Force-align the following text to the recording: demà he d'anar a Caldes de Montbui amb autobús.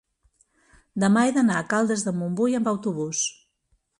demà 1.03 1.25
he 1.27 1.35
d'anar 1.35 1.59
a 1.59 1.67
Caldes 1.75 2.05
de 2.09 2.15
Montbui 2.21 2.57
amb 2.61 2.73
autobús. 2.75 3.23